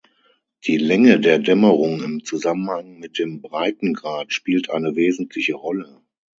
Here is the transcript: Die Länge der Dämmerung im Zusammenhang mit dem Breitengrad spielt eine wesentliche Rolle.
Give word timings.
Die 0.65 0.77
Länge 0.77 1.19
der 1.19 1.37
Dämmerung 1.37 2.01
im 2.01 2.23
Zusammenhang 2.25 2.97
mit 2.97 3.19
dem 3.19 3.39
Breitengrad 3.39 4.33
spielt 4.33 4.71
eine 4.71 4.95
wesentliche 4.95 5.53
Rolle. 5.53 6.01